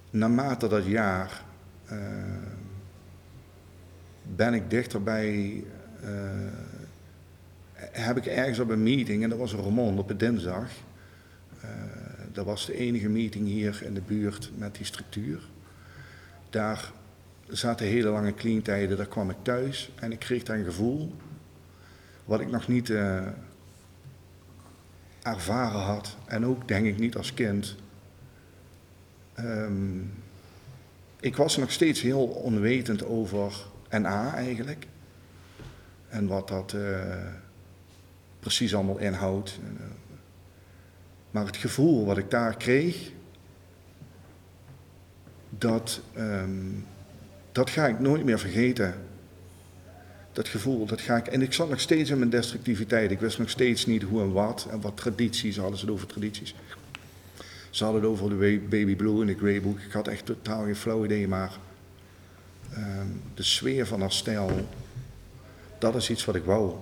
naarmate 0.10 0.68
dat 0.68 0.86
jaar 0.86 1.44
eh, 1.86 1.98
ben 4.36 4.54
ik 4.54 4.70
dichterbij. 4.70 5.64
eh 6.02 6.10
heb 7.92 8.18
ik 8.18 8.26
ergens 8.26 8.60
op 8.60 8.70
een 8.70 8.84
meeting, 8.84 9.24
en 9.24 9.30
dat 9.30 9.40
was 9.40 9.54
een 9.54 9.60
Roermond 9.60 10.00
op 10.00 10.10
een 10.10 10.18
dinsdag. 10.18 10.70
dat 12.32 12.46
was 12.46 12.66
de 12.66 12.78
enige 12.78 13.10
meeting 13.10 13.48
hier 13.48 13.82
in 13.84 13.94
de 13.94 14.02
buurt 14.02 14.52
met 14.56 14.76
die 14.76 14.86
structuur. 14.86 15.42
Daar 16.50 16.92
zaten 17.50 17.88
hele 17.88 18.10
lange 18.10 18.34
cleantijden, 18.34 18.98
daar 18.98 19.08
kwam 19.08 19.30
ik 19.30 19.38
thuis 19.42 19.92
en 19.96 20.12
ik 20.12 20.20
kreeg 20.20 20.44
daar 20.44 20.58
een 20.58 20.64
gevoel 20.64 21.16
wat 22.26 22.40
ik 22.40 22.52
nog 22.52 22.68
niet 22.68 22.90
eh, 22.90 23.28
ervaren 25.22 25.80
had. 25.80 26.18
En 26.26 26.46
ook 26.46 26.68
denk 26.68 26.86
ik 26.86 27.00
niet 27.00 27.16
als 27.16 27.34
kind. 27.34 27.76
Ehm, 29.34 30.00
ik 31.20 31.36
was 31.36 31.58
nog 31.58 31.72
steeds 31.72 32.02
heel 32.02 32.26
onwetend 32.26 33.06
over 33.06 33.54
NA 33.90 34.34
eigenlijk. 34.34 34.88
En 36.10 36.28
wat 36.28 36.48
dat 36.48 36.74
eh, 36.74 37.26
precies 38.40 38.76
allemaal 38.76 38.98
inhoudt. 38.98 39.60
Maar 41.32 41.46
het 41.46 41.58
gevoel 41.58 42.06
wat 42.06 42.18
ik 42.18 42.30
daar 42.30 42.58
kreeg, 42.58 43.12
dat, 45.50 46.02
ehm, 46.14 46.74
dat 47.60 47.70
ga 47.70 47.88
ik 47.88 48.00
nooit 48.00 48.24
meer 48.24 48.40
vergeten. 48.40 48.94
Dat 50.32 50.48
gevoel, 50.48 50.86
dat 50.86 51.02
ga 51.02 51.18
ik. 51.18 51.28
En 51.28 51.42
ik 51.42 51.54
zat 51.54 51.70
nog 51.70 51.80
steeds 51.80 52.10
in 52.10 52.18
mijn 52.18 52.30
destructiviteit. 52.30 53.12
Ik 53.12 53.20
wist 53.20 53.38
nog 53.40 53.50
steeds 53.50 53.86
niet 53.86 54.04
hoe 54.04 54.22
en 54.22 54.32
wat. 54.32 54.68
En 54.72 54.82
wat 54.82 54.98
tradities, 54.98 55.58
hadden 55.58 55.80
het 55.80 55.90
over 55.90 56.08
tradities. 56.08 56.56
Ze 57.70 57.84
hadden 57.84 58.02
het 58.02 58.12
over 58.12 58.30
de 58.30 58.62
Baby 58.70 58.96
Blue 58.96 59.22
in 59.22 59.28
de 59.28 59.38
Grey 59.38 59.62
Book. 59.62 59.80
Ik 59.80 59.92
had 59.92 60.08
echt 60.08 60.26
totaal 60.26 60.64
geen 60.64 60.76
flauw 60.76 61.06
idee, 61.06 61.28
maar 61.28 61.58
ehm, 62.74 63.08
de 63.34 63.44
sfeer 63.44 63.88
van 63.88 64.00
haar 64.00 64.12
stijl, 64.12 64.68
dat 65.80 65.96
is 65.96 66.10
iets 66.10 66.26
wat 66.26 66.36
ik 66.36 66.44
wou. 66.44 66.74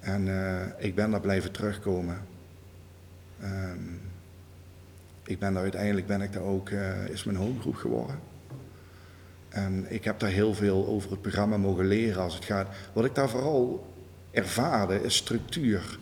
En 0.00 0.26
uh, 0.26 0.60
ik 0.78 0.94
ben 0.94 1.10
daar 1.10 1.20
blijven 1.20 1.52
terugkomen. 1.52 2.18
Um, 3.42 4.00
ik 5.24 5.38
ben 5.38 5.52
daar 5.52 5.62
uiteindelijk 5.62 6.06
ben 6.06 6.20
ik 6.20 6.32
daar 6.32 6.42
ook, 6.42 6.70
uh, 6.70 7.08
is 7.08 7.24
mijn 7.24 7.36
homegroep 7.36 7.74
geworden. 7.76 8.31
En 9.52 9.86
ik 9.88 10.04
heb 10.04 10.18
daar 10.18 10.30
heel 10.30 10.54
veel 10.54 10.86
over 10.86 11.10
het 11.10 11.20
programma 11.20 11.56
mogen 11.56 11.86
leren 11.86 12.22
als 12.22 12.34
het 12.34 12.44
gaat. 12.44 12.68
Wat 12.92 13.04
ik 13.04 13.14
daar 13.14 13.28
vooral 13.28 13.92
ervaarde 14.30 15.02
is 15.02 15.16
structuur. 15.16 15.98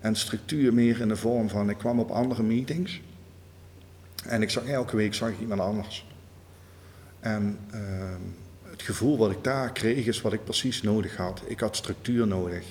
En 0.00 0.16
structuur 0.16 0.74
meer 0.74 1.00
in 1.00 1.08
de 1.08 1.16
vorm 1.16 1.48
van, 1.48 1.70
ik 1.70 1.78
kwam 1.78 2.00
op 2.00 2.10
andere 2.10 2.42
meetings. 2.42 3.00
En 4.26 4.42
ik 4.42 4.50
zag 4.50 4.64
elke 4.64 4.96
week 4.96 5.14
zag 5.14 5.28
ik 5.28 5.40
iemand 5.40 5.60
anders. 5.60 6.06
En 7.20 7.58
uh, 7.74 7.80
het 8.62 8.82
gevoel 8.82 9.18
wat 9.18 9.30
ik 9.30 9.44
daar 9.44 9.72
kreeg 9.72 10.06
is 10.06 10.20
wat 10.20 10.32
ik 10.32 10.44
precies 10.44 10.82
nodig 10.82 11.16
had. 11.16 11.42
Ik 11.46 11.60
had 11.60 11.76
structuur 11.76 12.26
nodig. 12.26 12.64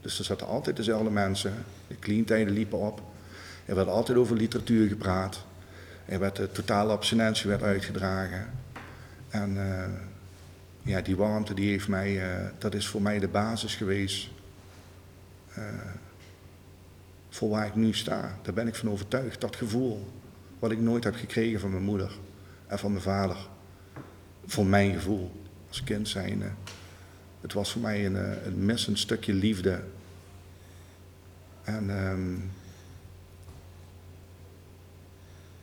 Dus 0.00 0.18
er 0.18 0.24
zaten 0.24 0.46
altijd 0.46 0.76
dezelfde 0.76 1.10
mensen. 1.10 1.54
De 1.86 1.98
cleantijden 1.98 2.54
liepen 2.54 2.78
op. 2.78 3.02
Er 3.64 3.74
werd 3.74 3.88
altijd 3.88 4.18
over 4.18 4.36
literatuur 4.36 4.88
gepraat. 4.88 5.44
Er 6.04 6.18
werd 6.18 6.36
de 6.36 6.52
totale 6.52 6.92
abstinentie 6.92 7.48
werd 7.48 7.62
uitgedragen. 7.62 8.50
En 9.30 9.56
uh, 9.56 9.84
ja, 10.82 11.00
die 11.00 11.16
warmte 11.16 11.54
die 11.54 11.70
heeft 11.70 11.88
mij, 11.88 12.40
uh, 12.40 12.48
dat 12.58 12.74
is 12.74 12.86
voor 12.86 13.02
mij 13.02 13.18
de 13.18 13.28
basis 13.28 13.74
geweest 13.74 14.28
uh, 15.58 15.64
voor 17.28 17.48
waar 17.48 17.66
ik 17.66 17.74
nu 17.74 17.94
sta. 17.94 18.38
Daar 18.42 18.54
ben 18.54 18.66
ik 18.66 18.74
van 18.74 18.90
overtuigd. 18.90 19.40
Dat 19.40 19.56
gevoel 19.56 20.12
wat 20.58 20.70
ik 20.70 20.80
nooit 20.80 21.04
heb 21.04 21.14
gekregen 21.14 21.60
van 21.60 21.70
mijn 21.70 21.82
moeder 21.82 22.18
en 22.66 22.78
van 22.78 22.90
mijn 22.90 23.02
vader. 23.02 23.36
Voor 24.46 24.66
mijn 24.66 24.92
gevoel 24.94 25.32
als 25.68 25.84
kind 25.84 26.08
zijnde. 26.08 26.50
Het 27.40 27.52
was 27.52 27.72
voor 27.72 27.80
mij 27.80 28.06
een, 28.06 28.46
een 28.46 28.64
missend 28.64 28.98
stukje 28.98 29.32
liefde. 29.32 29.82
En 31.62 31.90
um, 31.90 32.50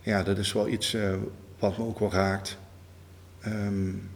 ja, 0.02 0.24
dat 0.24 0.38
is 0.38 0.54
wel 0.54 0.68
iets 0.68 0.98
wat 1.60 1.78
me 1.78 1.84
ook 1.84 2.00
wel 2.00 2.12
raakt. 2.12 2.58
Um, 3.48 4.10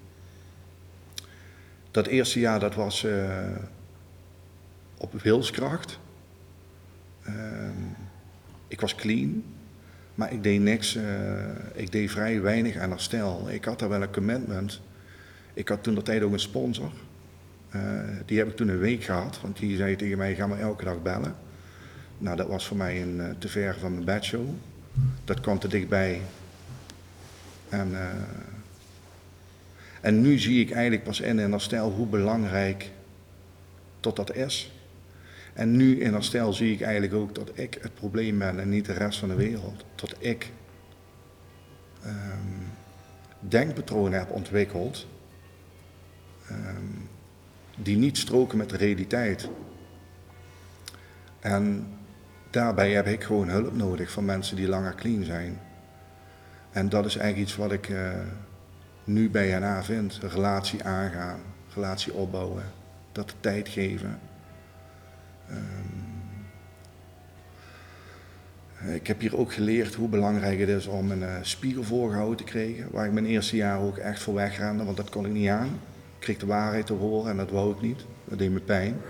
dat 1.92 2.08
eerste 2.08 2.40
jaar 2.40 2.60
dat 2.60 2.76
was 2.76 3.04
uh, 3.04 3.46
op 4.98 5.22
wilskracht. 5.22 6.00
Um, 7.28 7.96
ik 8.68 8.82
was 8.82 8.96
clean, 8.96 9.44
maar 10.16 10.34
ik 10.34 10.44
deed 10.44 10.62
niks. 10.62 10.96
Uh, 10.96 11.04
ik 11.74 11.92
deed 11.92 12.12
vrij 12.12 12.42
weinig 12.42 12.78
aan 12.78 12.90
herstel. 12.90 13.50
Ik 13.50 13.66
had 13.66 13.80
daar 13.80 13.90
wel 13.90 14.02
een 14.02 14.12
commitment. 14.12 14.82
Ik 15.54 15.68
had 15.68 15.84
toen 15.84 15.96
de 15.96 16.02
tijd 16.02 16.24
ook 16.24 16.34
een 16.34 16.40
sponsor. 16.40 16.92
Uh, 17.76 17.82
die 18.26 18.38
heb 18.38 18.48
ik 18.48 18.56
toen 18.56 18.68
een 18.68 18.80
week 18.80 19.04
gehad, 19.04 19.42
want 19.42 19.58
die 19.58 19.78
zei 19.78 19.96
tegen 19.96 20.18
mij: 20.18 20.36
ga 20.36 20.48
maar 20.48 20.60
elke 20.60 20.84
dag 20.84 21.02
bellen. 21.02 21.36
Nou, 22.18 22.38
dat 22.38 22.48
was 22.48 22.68
voor 22.68 22.78
mij 22.78 23.02
een 23.02 23.36
te 23.38 23.48
ver 23.48 23.76
van 23.80 23.92
mijn 23.92 24.06
bedshow. 24.06 24.48
Dat 25.26 25.40
kwam 25.40 25.60
te 25.60 25.68
dichtbij. 25.68 26.22
En, 27.70 27.92
en 30.02 30.22
nu 30.22 30.38
zie 30.40 30.62
ik 30.62 30.72
eigenlijk 30.72 31.04
pas 31.04 31.20
in 31.20 31.40
in 31.40 31.52
herstel 31.52 31.92
hoe 31.92 32.08
belangrijk 32.08 32.92
tot 34.00 34.16
dat 34.16 34.36
is. 34.36 34.72
En 35.54 35.76
nu 35.76 36.02
in 36.02 36.14
herstel 36.14 36.54
zie 36.54 36.74
ik 36.74 36.82
eigenlijk 36.82 37.14
ook 37.14 37.36
dat 37.36 37.52
ik 37.54 37.78
het 37.82 37.94
probleem 37.94 38.38
ben 38.38 38.60
en 38.60 38.70
niet 38.70 38.86
de 38.86 38.94
rest 38.94 39.20
van 39.20 39.30
de 39.30 39.36
wereld. 39.36 39.86
Dat 39.96 40.16
ik 40.20 40.52
um, 42.06 42.70
denkpatronen 43.40 44.20
heb 44.20 44.32
ontwikkeld 44.32 45.08
um, 46.52 47.10
die 47.76 47.98
niet 47.98 48.18
stroken 48.18 48.58
met 48.58 48.70
de 48.70 48.78
realiteit. 48.78 49.50
En 51.40 51.88
daarbij 52.50 52.92
heb 52.92 53.08
ik 53.08 53.24
gewoon 53.24 53.50
hulp 53.50 53.76
nodig 53.76 54.12
van 54.12 54.26
mensen 54.26 54.56
die 54.56 54.68
langer 54.68 54.96
clean 54.96 55.24
zijn. 55.24 55.60
En 56.72 56.90
dat 56.90 57.06
is 57.06 57.16
eigenlijk 57.16 57.50
iets 57.50 57.58
wat 57.58 57.72
ik 57.72 57.90
uh, 57.90 58.12
nu 59.04 59.30
bij 59.30 59.60
NA 59.60 59.84
vind. 59.84 60.20
Een 60.22 60.30
relatie 60.30 60.84
aangaan, 60.84 61.40
relatie 61.74 62.14
opbouwen, 62.14 62.64
dat 63.12 63.30
de 63.30 63.36
tijd 63.40 63.70
geven. 63.70 64.20
Um, 65.52 66.12
ik 68.94 69.08
heb 69.08 69.20
hier 69.20 69.38
ook 69.38 69.54
geleerd 69.54 69.94
hoe 69.94 70.10
belangrijk 70.10 70.60
het 70.60 70.70
is 70.70 70.88
om 70.88 71.12
een 71.12 71.22
uh, 71.22 71.36
spiegel 71.42 71.84
voorgehouden 71.84 72.38
te 72.38 72.44
krijgen. 72.44 72.88
Waar 72.92 73.06
ik 73.06 73.12
mijn 73.12 73.26
eerste 73.26 73.56
jaar 73.56 73.80
ook 73.80 73.98
echt 73.98 74.22
voor 74.22 74.34
wegrende, 74.34 74.84
want 74.84 74.98
dat 74.98 75.10
kon 75.10 75.26
ik 75.26 75.32
niet 75.32 75.50
aan. 75.50 75.68
Ik 76.16 76.20
kreeg 76.20 76.38
de 76.38 76.46
waarheid 76.46 76.86
te 76.86 76.94
horen 76.94 77.32
en 77.32 77.38
dat 77.38 77.52
wou 77.52 77.72
ik 77.72 77.82
niet. 77.82 78.06
Dat 78.26 78.38
deed 78.38 78.52
me 78.52 78.60
pijn. 78.60 79.02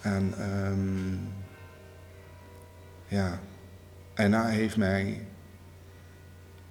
En 0.00 0.34
um, 0.66 1.20
ja, 3.08 3.40
NA 4.14 4.46
heeft 4.46 4.76
mij 4.76 5.26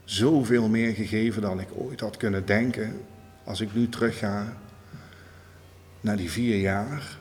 zoveel 0.06 0.68
meer 0.68 0.94
gegeven 0.94 1.42
dan 1.42 1.60
ik 1.60 1.68
ooit 1.74 2.00
had 2.00 2.18
kunnen 2.18 2.46
denken. 2.46 3.02
Als 3.44 3.62
ik 3.62 3.74
nu 3.74 3.90
terugga 3.90 4.54
naar 6.02 6.18
die 6.18 6.32
vier 6.32 6.60
jaar. 6.60 7.18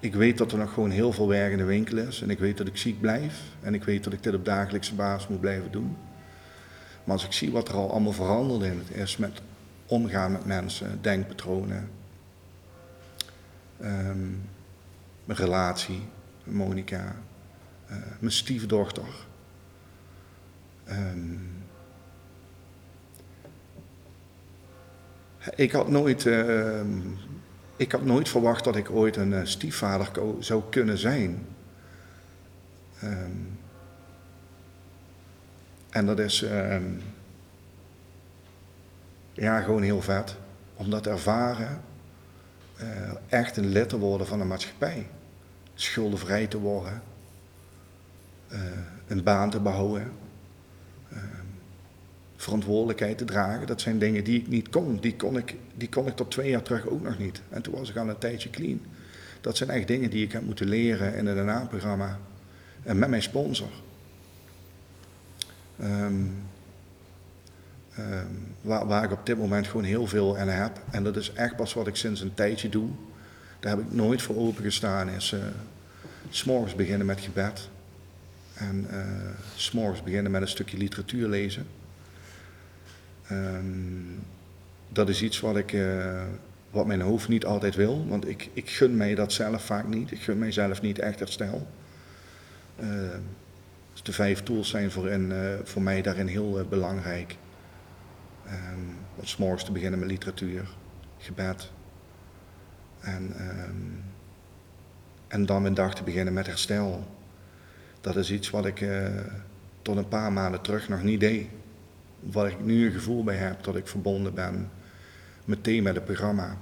Ik 0.00 0.14
weet 0.14 0.38
dat 0.38 0.52
er 0.52 0.58
nog 0.58 0.72
gewoon 0.72 0.90
heel 0.90 1.12
veel 1.12 1.28
werk 1.28 1.52
in 1.52 1.58
de 1.58 1.64
winkel 1.64 1.98
is. 1.98 2.22
En 2.22 2.30
ik 2.30 2.38
weet 2.38 2.56
dat 2.56 2.66
ik 2.66 2.76
ziek 2.76 3.00
blijf. 3.00 3.40
En 3.60 3.74
ik 3.74 3.84
weet 3.84 4.04
dat 4.04 4.12
ik 4.12 4.22
dit 4.22 4.34
op 4.34 4.44
dagelijkse 4.44 4.94
basis 4.94 5.28
moet 5.28 5.40
blijven 5.40 5.72
doen. 5.72 5.96
Maar 7.04 7.14
als 7.14 7.24
ik 7.24 7.32
zie 7.32 7.52
wat 7.52 7.68
er 7.68 7.74
al 7.74 7.90
allemaal 7.90 8.12
veranderd 8.12 8.62
in 8.62 8.78
het 8.78 8.96
is 8.96 9.16
met 9.16 9.40
omgaan 9.86 10.32
met 10.32 10.44
mensen, 10.44 10.98
denkpatronen, 11.00 11.90
um, 13.82 14.42
mijn 15.24 15.38
relatie, 15.38 16.02
Monica, 16.44 17.16
uh, 17.90 17.96
mijn 18.18 18.32
stiefdochter. 18.32 19.26
Um, 20.90 21.64
ik 25.54 25.72
had 25.72 25.88
nooit, 25.88 26.24
uh, 26.24 26.80
ik 27.76 27.92
had 27.92 28.04
nooit 28.04 28.28
verwacht 28.28 28.64
dat 28.64 28.76
ik 28.76 28.90
ooit 28.90 29.16
een 29.16 29.32
uh, 29.32 29.40
stiefvader 29.44 30.10
zou 30.38 30.62
kunnen 30.70 30.98
zijn. 30.98 31.46
Um, 33.04 33.58
en 35.90 36.06
dat 36.06 36.18
is 36.18 36.44
ja, 39.32 39.60
gewoon 39.60 39.82
heel 39.82 40.02
vet. 40.02 40.36
Om 40.74 40.90
dat 40.90 41.06
ervaren, 41.06 41.80
uh, 42.80 43.12
echt 43.28 43.56
een 43.56 43.68
lid 43.68 43.88
te 43.88 43.98
worden 43.98 44.26
van 44.26 44.38
de 44.38 44.44
maatschappij. 44.44 45.06
Schuldenvrij 45.74 46.46
te 46.46 46.58
worden. 46.58 47.02
Uh, 48.48 48.60
een 49.06 49.22
baan 49.22 49.50
te 49.50 49.60
behouden. 49.60 50.12
Verantwoordelijkheid 52.46 53.18
te 53.18 53.24
dragen. 53.24 53.66
Dat 53.66 53.80
zijn 53.80 53.98
dingen 53.98 54.24
die 54.24 54.40
ik 54.40 54.48
niet 54.48 54.68
kon. 54.68 54.96
Die 55.00 55.16
kon 55.16 55.36
ik, 55.36 55.54
die 55.74 55.88
kon 55.88 56.06
ik 56.06 56.16
tot 56.16 56.30
twee 56.30 56.50
jaar 56.50 56.62
terug 56.62 56.88
ook 56.88 57.02
nog 57.02 57.18
niet. 57.18 57.40
En 57.48 57.62
toen 57.62 57.74
was 57.74 57.90
ik 57.90 57.96
al 57.96 58.08
een 58.08 58.18
tijdje 58.18 58.50
clean. 58.50 58.80
Dat 59.40 59.56
zijn 59.56 59.70
echt 59.70 59.86
dingen 59.86 60.10
die 60.10 60.24
ik 60.24 60.32
heb 60.32 60.42
moeten 60.42 60.68
leren 60.68 61.14
in 61.14 61.26
het 61.26 61.36
DNA-programma. 61.36 62.18
En 62.82 62.98
met 62.98 63.08
mijn 63.08 63.22
sponsor. 63.22 63.68
Um, 65.80 66.34
um, 67.98 68.54
waar, 68.60 68.86
waar, 68.86 69.04
ik 69.04 69.12
op 69.12 69.26
dit 69.26 69.38
moment 69.38 69.66
gewoon 69.66 69.84
heel 69.84 70.06
veel 70.06 70.38
aan 70.38 70.48
heb. 70.48 70.80
En 70.90 71.04
dat 71.04 71.16
is 71.16 71.32
echt 71.32 71.56
pas 71.56 71.74
wat 71.74 71.86
ik 71.86 71.96
sinds 71.96 72.20
een 72.20 72.34
tijdje 72.34 72.68
doe. 72.68 72.88
Daar 73.60 73.76
heb 73.76 73.86
ik 73.86 73.92
nooit 73.92 74.22
voor 74.22 74.36
opengestaan. 74.36 75.08
Is 75.08 75.32
uh, 75.32 75.40
s'morgens 76.28 76.74
beginnen 76.74 77.06
met 77.06 77.20
gebed. 77.20 77.68
En 78.54 78.86
uh, 78.90 79.04
s'morgens 79.54 80.02
beginnen 80.02 80.32
met 80.32 80.42
een 80.42 80.48
stukje 80.48 80.76
literatuur 80.76 81.28
lezen. 81.28 81.66
Um, 83.32 84.18
dat 84.88 85.08
is 85.08 85.22
iets 85.22 85.40
wat 85.40 85.56
ik, 85.56 85.72
uh, 85.72 86.22
wat 86.70 86.86
mijn 86.86 87.00
hoofd 87.00 87.28
niet 87.28 87.44
altijd 87.44 87.74
wil, 87.74 88.06
want 88.08 88.28
ik, 88.28 88.50
ik 88.52 88.70
gun 88.70 88.96
mij 88.96 89.14
dat 89.14 89.32
zelf 89.32 89.64
vaak 89.64 89.88
niet. 89.88 90.10
Ik 90.10 90.20
gun 90.20 90.38
mijzelf 90.38 90.82
niet 90.82 90.98
echt 90.98 91.18
herstel. 91.18 91.66
Uh, 92.80 92.88
dus 93.92 94.02
de 94.02 94.12
vijf 94.12 94.42
tools 94.42 94.68
zijn 94.68 94.90
voor, 94.90 95.08
in, 95.08 95.30
uh, 95.30 95.54
voor 95.64 95.82
mij 95.82 96.02
daarin 96.02 96.26
heel 96.26 96.60
uh, 96.60 96.66
belangrijk. 96.66 97.36
Um, 98.46 98.96
om 99.16 99.26
s 99.26 99.36
morgens 99.36 99.64
te 99.64 99.72
beginnen 99.72 99.98
met 99.98 100.08
literatuur, 100.08 100.68
gebed. 101.18 101.72
En, 103.00 103.32
en 105.28 105.46
dan 105.46 105.62
mijn 105.62 105.74
dag 105.74 105.94
te 105.94 106.02
beginnen 106.02 106.34
met 106.34 106.46
herstel. 106.46 107.06
Dat 108.00 108.16
is 108.16 108.30
iets 108.30 108.50
wat 108.50 108.66
ik 108.66 108.86
tot 109.82 109.96
een 109.96 110.08
paar 110.08 110.32
maanden 110.32 110.60
terug 110.60 110.88
nog 110.88 111.02
niet 111.02 111.20
deed. 111.20 111.46
Waar 112.20 112.46
ik 112.46 112.64
nu 112.64 112.86
een 112.86 112.92
gevoel 112.92 113.24
bij 113.24 113.36
heb 113.36 113.64
dat 113.64 113.76
ik 113.76 113.86
verbonden 113.86 114.34
ben 114.34 114.70
meteen 115.46 115.82
met 115.82 115.94
het 115.94 116.04
programma. 116.04 116.56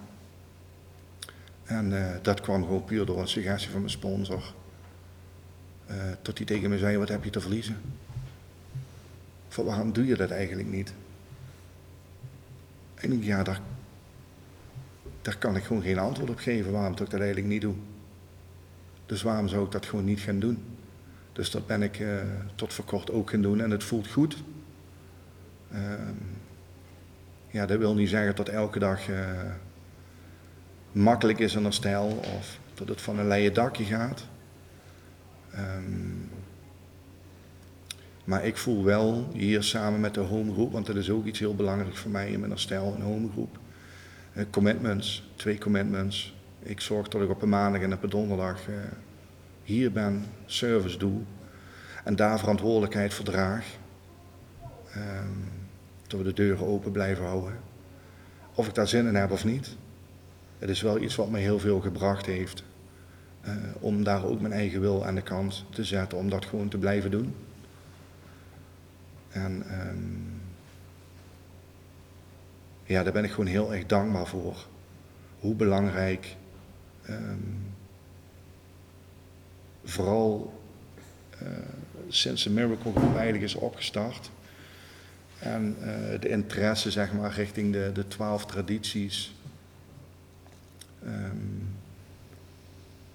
En 1.65 1.91
uh, 1.91 2.11
dat 2.23 2.41
kwam 2.41 2.63
gewoon 2.63 2.85
puur 2.85 3.07
door 3.07 3.21
een 3.21 3.29
suggestie 3.29 3.71
van 3.71 3.81
mijn 3.81 3.93
sponsor. 3.93 4.55
Uh, 5.91 5.97
tot 6.23 6.39
hij 6.39 6.47
tegen 6.47 6.71
me 6.71 6.79
zei, 6.79 6.99
wat 6.99 7.09
heb 7.09 7.25
je 7.25 7.31
te 7.31 7.41
verliezen? 7.41 7.77
Van, 9.49 9.65
waarom 9.65 9.93
doe 9.93 10.07
je 10.07 10.17
dat 10.17 10.31
eigenlijk 10.31 10.69
niet? 10.69 10.93
En 12.95 13.23
ja, 13.23 13.43
daar, 13.43 13.61
daar 15.23 15.39
kan 15.39 15.57
ik 15.57 15.65
gewoon 15.65 15.83
geen 15.83 15.99
antwoord 15.99 16.31
op 16.31 16.39
geven 16.39 16.73
waarom 16.73 16.93
ik 16.93 16.99
dat 16.99 17.13
eigenlijk 17.15 17.47
niet 17.47 17.61
doe. 17.61 17.75
Dus 19.07 19.23
waarom 19.23 19.49
zou 19.49 19.65
ik 19.65 19.73
dat 19.73 19.87
gewoon 19.87 20.05
niet 20.05 20.21
gaan 20.21 20.39
doen? 20.39 20.65
Dus 21.33 21.51
dat 21.51 21.67
ben 21.67 21.83
ik 21.83 21.99
uh, 21.99 22.23
tot 22.55 22.73
voor 22.73 22.85
kort 22.85 23.11
ook 23.11 23.31
gaan 23.31 23.43
doen 23.43 23.61
en 23.61 23.71
het 23.71 23.85
voelt 23.85 24.09
goed. 24.09 24.37
Uh, 25.75 25.81
ja, 27.51 27.67
dat 27.67 27.79
wil 27.79 27.95
niet 27.95 28.09
zeggen 28.09 28.37
dat 28.37 28.49
elke 28.49 28.79
dag 28.79 29.09
uh, 29.09 29.19
makkelijk 30.93 31.39
is 31.39 31.55
in 31.55 31.63
herstel 31.63 32.07
of 32.37 32.59
dat 32.75 32.89
het 32.89 33.01
van 33.01 33.19
een 33.19 33.29
leien 33.29 33.55
dakje 33.55 33.85
gaat. 33.85 34.27
Um, 35.59 36.31
maar 38.25 38.45
ik 38.45 38.57
voel 38.57 38.85
wel 38.85 39.31
hier 39.33 39.63
samen 39.63 40.01
met 40.01 40.15
de 40.15 40.21
homegroep, 40.21 40.73
want 40.73 40.87
dat 40.87 40.97
is 40.97 41.11
ook 41.11 41.25
iets 41.25 41.39
heel 41.39 41.55
belangrijks 41.55 41.99
voor 41.99 42.11
mij 42.11 42.31
in 42.31 42.39
mijn 42.39 42.51
herstel, 42.51 42.95
een 42.95 43.03
homegroep. 43.03 43.59
Uh, 44.35 44.45
commitments, 44.51 45.31
twee 45.37 45.59
commitments. 45.59 46.35
Ik 46.59 46.81
zorg 46.81 47.09
dat 47.09 47.23
ik 47.23 47.31
op 47.31 47.43
een 47.43 47.49
maandag 47.49 47.83
en 47.83 47.93
op 47.93 48.03
een 48.03 48.11
donderdag 48.11 48.69
uh, 48.69 48.77
hier 49.63 49.93
ben, 49.93 50.25
service 50.47 50.99
doe 50.99 51.21
en 52.05 52.17
daar 52.17 52.39
verantwoordelijkheid 52.39 53.15
voor 53.15 53.25
draag. 53.25 53.67
Um, 54.97 55.64
dat 56.07 56.19
we 56.19 56.27
de 56.27 56.33
deuren 56.33 56.67
open 56.67 56.93
blijven 56.93 57.25
houden. 57.25 57.59
Of 58.55 58.67
ik 58.67 58.75
daar 58.75 58.89
zin 58.89 59.07
in 59.07 59.15
heb 59.15 59.31
of 59.31 59.45
niet. 59.45 59.77
Het 60.59 60.71
is 60.71 60.83
wel 60.83 61.01
iets 61.01 61.15
wat 61.15 61.31
me 61.31 61.39
heel 61.39 61.59
veel 61.59 61.81
gebracht 61.81 62.27
heeft. 62.27 62.65
Uh, 63.47 63.55
om 63.81 64.05
daar 64.05 64.25
ook 64.25 64.41
mijn 64.41 64.53
eigen 64.53 64.81
wil 64.81 65.07
aan 65.07 65.15
de 65.15 65.23
kant 65.23 65.65
te 65.71 65.85
zetten, 65.85 66.19
om 66.19 66.31
dat 66.31 66.45
gewoon 66.45 66.69
te 66.69 66.79
blijven 66.79 67.11
doen. 67.11 67.35
En 69.31 69.65
um, 69.89 70.41
ja, 72.85 73.03
daar 73.03 73.13
ben 73.13 73.25
ik 73.25 73.31
gewoon 73.31 73.47
heel 73.47 73.75
erg 73.75 73.87
dankbaar 73.87 74.27
voor. 74.27 74.67
Hoe 75.39 75.55
belangrijk 75.55 76.37
um, 77.09 77.75
vooral 79.85 80.63
uh, 81.43 81.49
sinds 82.09 82.43
de 82.43 82.51
Miracle 82.51 82.93
Group 82.93 83.35
is 83.35 83.55
opgestart. 83.55 84.31
En 85.45 85.77
uh, 85.81 86.21
de 86.21 86.29
interesse 86.29 86.91
zeg 86.91 87.13
maar 87.13 87.33
richting 87.35 87.73
de, 87.73 87.91
de 87.95 88.09
twaalf 88.09 88.47
tradities. 88.47 89.35
Um, 91.07 91.69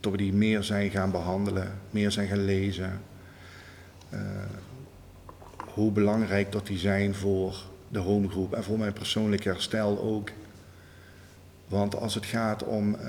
we 0.01 0.17
die 0.17 0.33
meer 0.33 0.63
zijn 0.63 0.89
gaan 0.89 1.11
behandelen, 1.11 1.71
meer 1.89 2.11
zijn 2.11 2.27
gaan 2.27 2.45
lezen. 2.45 3.01
Uh, 4.13 4.19
hoe 5.57 5.91
belangrijk 5.91 6.51
dat 6.51 6.67
die 6.67 6.77
zijn 6.77 7.15
voor 7.15 7.63
de 7.87 7.99
homegroep 7.99 8.53
en 8.53 8.63
voor 8.63 8.77
mijn 8.77 8.93
persoonlijk 8.93 9.43
herstel 9.43 10.01
ook. 10.01 10.29
Want 11.67 11.95
als 11.95 12.13
het 12.13 12.25
gaat 12.25 12.63
om 12.63 12.95
uh, 12.95 12.99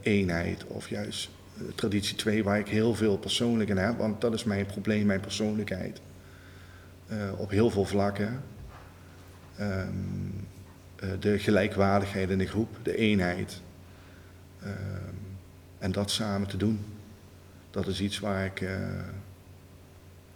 eenheid 0.00 0.64
of 0.66 0.88
juist 0.88 1.30
traditie 1.74 2.16
2, 2.16 2.44
waar 2.44 2.58
ik 2.58 2.68
heel 2.68 2.94
veel 2.94 3.18
persoonlijk 3.18 3.70
in 3.70 3.76
heb, 3.76 3.98
want 3.98 4.20
dat 4.20 4.34
is 4.34 4.44
mijn 4.44 4.66
probleem, 4.66 5.06
mijn 5.06 5.20
persoonlijkheid. 5.20 6.00
Uh, 7.12 7.40
op 7.40 7.50
heel 7.50 7.70
veel 7.70 7.84
vlakken. 7.84 8.42
Um, 9.60 10.46
uh, 11.04 11.10
de 11.20 11.38
gelijkwaardigheid 11.38 12.30
in 12.30 12.38
de 12.38 12.46
groep, 12.46 12.76
de 12.82 12.96
eenheid. 12.96 13.60
Um, 14.64 14.70
en 15.78 15.92
dat 15.92 16.10
samen 16.10 16.48
te 16.48 16.56
doen. 16.56 16.84
Dat 17.70 17.86
is 17.86 18.00
iets 18.00 18.18
waar 18.18 18.44
ik, 18.44 18.60
uh, 18.60 18.70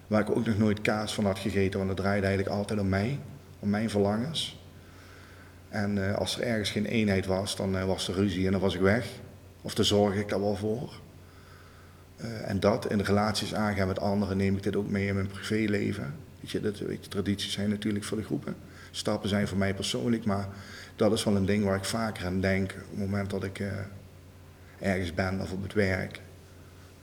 waar 0.06 0.20
ik 0.20 0.30
ook 0.30 0.46
nog 0.46 0.58
nooit 0.58 0.80
kaas 0.80 1.14
van 1.14 1.24
had 1.24 1.38
gegeten, 1.38 1.78
want 1.78 1.90
het 1.90 2.00
draaide 2.00 2.26
eigenlijk 2.26 2.56
altijd 2.56 2.80
om 2.80 2.88
mij, 2.88 3.18
om 3.58 3.70
mijn 3.70 3.90
verlangens. 3.90 4.60
En 5.68 6.16
als 6.16 6.38
er 6.38 6.46
ergens 6.46 6.70
geen 6.70 6.86
eenheid 6.86 7.26
was, 7.26 7.56
dan 7.56 7.86
was 7.86 8.08
er 8.08 8.14
ruzie 8.14 8.46
en 8.46 8.52
dan 8.52 8.60
was 8.60 8.74
ik 8.74 8.80
weg. 8.80 9.08
Of 9.62 9.74
daar 9.74 9.84
zorg 9.84 10.14
ik 10.14 10.28
daar 10.28 10.40
wel 10.40 10.56
voor. 10.56 11.00
En 12.44 12.60
dat 12.60 12.90
in 12.90 13.00
relaties 13.00 13.54
aangaan 13.54 13.86
met 13.86 14.00
anderen 14.00 14.36
neem 14.36 14.56
ik 14.56 14.62
dit 14.62 14.76
ook 14.76 14.88
mee 14.88 15.06
in 15.06 15.14
mijn 15.14 15.26
privéleven. 15.26 16.14
Weet 16.42 16.50
je, 16.50 16.60
dat, 16.60 16.82
tradities 17.10 17.52
zijn 17.52 17.68
natuurlijk 17.68 18.04
voor 18.04 18.16
de 18.16 18.24
groepen. 18.24 18.56
Stappen 18.90 19.28
zijn 19.28 19.48
voor 19.48 19.58
mij 19.58 19.74
persoonlijk, 19.74 20.24
maar 20.24 20.48
dat 20.96 21.12
is 21.12 21.24
wel 21.24 21.36
een 21.36 21.46
ding 21.46 21.64
waar 21.64 21.76
ik 21.76 21.84
vaker 21.84 22.26
aan 22.26 22.40
denk 22.40 22.72
op 22.72 22.90
het 22.90 22.98
moment 22.98 23.30
dat 23.30 23.44
ik 23.44 23.58
uh, 23.58 23.72
ergens 24.78 25.14
ben 25.14 25.40
of 25.40 25.52
op 25.52 25.62
het 25.62 25.72
werk. 25.72 26.20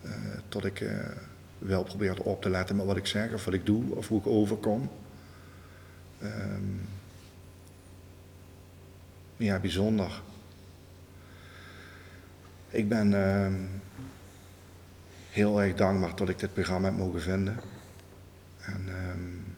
Uh, 0.03 0.11
dat 0.49 0.65
ik 0.65 0.79
uh, 0.79 0.91
wel 1.57 1.83
probeer 1.83 2.21
op 2.21 2.41
te 2.41 2.49
letten 2.49 2.75
met 2.75 2.85
wat 2.85 2.97
ik 2.97 3.05
zeg 3.05 3.33
of 3.33 3.45
wat 3.45 3.53
ik 3.53 3.65
doe 3.65 3.95
of 3.95 4.07
hoe 4.07 4.19
ik 4.19 4.27
overkom. 4.27 4.89
Um, 6.23 6.81
ja, 9.37 9.59
bijzonder. 9.59 10.21
Ik 12.69 12.89
ben 12.89 13.11
uh, 13.11 13.47
heel 15.29 15.61
erg 15.61 15.75
dankbaar 15.75 16.15
dat 16.15 16.29
ik 16.29 16.39
dit 16.39 16.53
programma 16.53 16.87
heb 16.87 16.97
mogen 16.97 17.21
vinden. 17.21 17.59
En 18.73 18.87
um, 19.11 19.55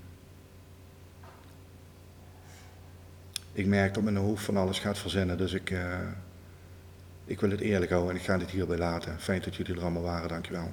ik 3.54 3.65
merk 3.65 3.93
dat 3.93 4.04
mijn 4.04 4.17
hoofd 4.17 4.43
van 4.43 4.58
alles 4.58 4.80
gaat 4.80 4.97
verzinnen, 4.97 5.38
dus 5.38 5.54
ik, 5.54 5.69
uh, 5.69 5.95
ik 7.26 7.39
wil 7.39 7.50
het 7.50 7.60
eerlijk 7.60 7.91
houden 7.91 8.12
en 8.12 8.17
ik 8.17 8.26
ga 8.26 8.38
dit 8.38 8.50
hierbij 8.50 8.78
laten. 8.78 9.19
Fijn 9.19 9.41
dat 9.41 9.56
jullie 9.56 9.76
er 9.76 9.82
allemaal 9.82 10.02
waren, 10.02 10.30
dankjewel. 10.30 10.71